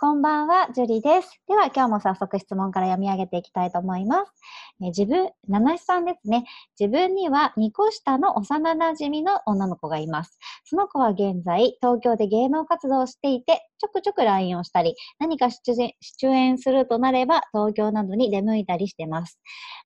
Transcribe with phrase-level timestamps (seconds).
[0.00, 1.40] こんばんは、ジュリです。
[1.48, 4.32] では、今日も早速質問から読み上げていきたいと思います。
[4.80, 6.44] え自分、七七さんですね。
[6.78, 10.38] 自分には2個下の幼馴染の女の子がいます。
[10.62, 19.38] その子は現在、東京で芸能活動をしていて、ちょくちょく LINE をしたり、何か出演するとなれば、東京などに出向いたりしてます。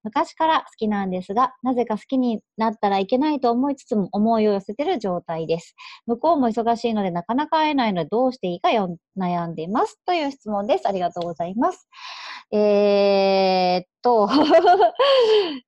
[0.02, 5.74] 昔から好きなんですが、なぜか好きになったらいけないと思いつつも思いを寄せてる状態です。
[6.06, 8.70] 向こうも忙しいのでなかなか会えないのでどうしていいか
[9.16, 10.00] 悩んでいます。
[10.06, 10.88] という質問です。
[10.88, 11.88] ありがとうございます。
[12.52, 14.28] えー、っと、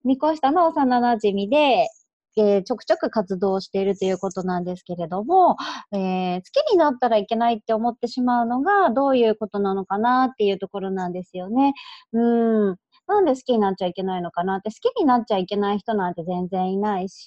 [0.04, 1.88] 2個下の幼馴染で、
[2.36, 5.56] えー、ちょくちょく活動しているということなんですけれども、
[5.92, 11.74] えー、好きになったらいけないって思ってしまうのがどういうことなのかなっていうところなんですよね。
[12.12, 12.76] うん。
[13.06, 17.26] なんで好きになっちゃいけないのかなって、好きになっちゃいけない人なんて全然いないし、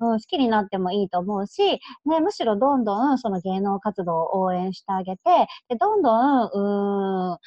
[0.00, 5.20] うん、好きになってもいいと思うし、ね、むしろどんどんその芸能活動を応援してあげて、
[5.68, 7.38] でどんどん、うん、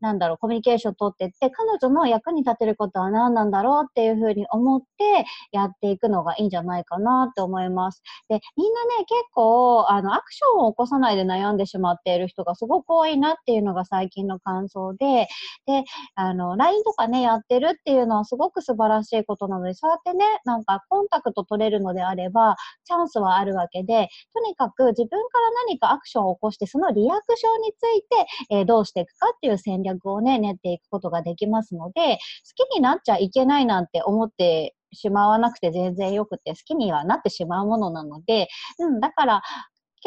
[0.00, 8.02] なんだろう、コミュニケーションを取ってって、彼女の役に立てることは何なんだろうっていうふうに思ってやっていくのがいいんじゃないかなって思います。
[8.28, 15.28] で、みんなね、結構、あの、アクションを起こさないで悩んでしまっている人がすごく多いなっていうのが最近の感想で、
[15.66, 28.06] で、あの、LINE とかね、やってるっていうのはすごく素晴らしいことなので、そうやってね、なんかコンタクト取れるのであれば、チャンスはあるわけで、とにかく自分から何かアクションを起こして、そのリアクションについて、
[28.50, 32.18] えー、どうしていくかっていう戦略略をね、練っていくことができますので、
[32.58, 38.48] 好きになっちゃいけないなんて思ってしまわなくて全然よくて、好きにはなってしまうものなので、
[38.78, 39.42] うん、だから、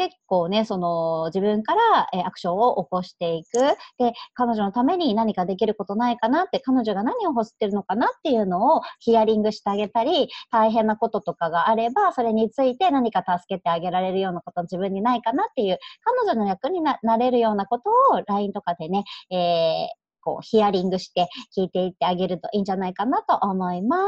[0.00, 3.58] 結構ね、その自分から、えアクションを起こしていく。
[3.98, 24.02] で、彼女のために何かできることないかなって、彼女が何を欲してるのかなっていうのをヒアリングしてあげたり、大変なこととかがあれば、それについて何か助けてあげられるようなこと自分にないかなっていう、彼女の役になれるようなことを LINE とかでね、えーこう、ヒアリングして聞いていってあげるといいんじゃないかなと思います。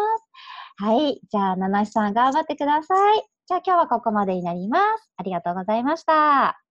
[0.77, 1.21] はい。
[1.31, 3.32] じゃあ、七七さん頑張ってください。
[3.49, 5.11] じゃあ今日はここまでになります。
[5.17, 6.63] ありがとうございました。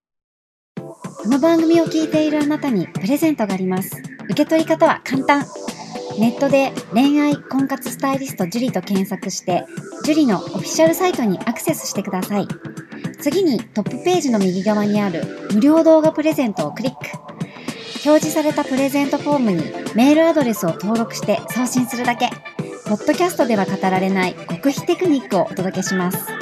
[0.76, 4.02] この番組を聞いているあなたにプレゼントがあります。
[4.24, 5.44] 受け取り方は簡単。
[6.18, 9.64] ネットで恋愛婚活スタイリスト樹と検索して、
[10.04, 12.48] 樹のオフィシャルサイトにアクセスしてください。
[13.20, 16.98] 次にトップページの右側にある無料動画プレゼントをクリック。
[18.04, 19.62] 表示されたプレゼントフォームに
[19.94, 22.30] メールアドレスを登録して送信するだけ。
[22.86, 26.41] ポッドキャストでは語られない極秘テクニックをお届けします。